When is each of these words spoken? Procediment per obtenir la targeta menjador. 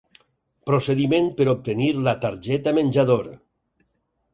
Procediment 0.69 1.29
per 1.41 1.47
obtenir 1.53 1.93
la 2.09 2.17
targeta 2.27 2.77
menjador. 2.83 3.35